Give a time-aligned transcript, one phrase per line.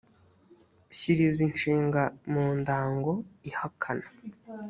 [0.97, 2.01] shyira izi nshinga
[2.31, 3.11] mu ndango
[3.49, 4.07] ihakana